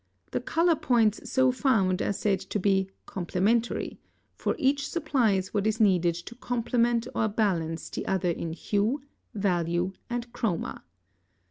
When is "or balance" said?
7.13-7.87